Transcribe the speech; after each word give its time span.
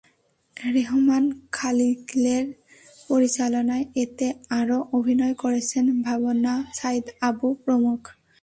রেহমান 0.73 1.23
খালিলের 1.51 2.45
পরিচালনায় 3.09 3.85
এতে 3.95 4.27
আরও 4.59 4.77
অভিনয় 4.93 5.35
করেছেন 5.35 5.85
ভাবনা, 6.05 6.53
সাঈদ 6.73 7.05
বাবু 7.19 7.47
প্রমুখ। 7.63 8.01